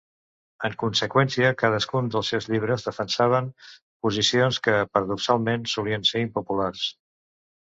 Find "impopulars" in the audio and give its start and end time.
6.27-6.89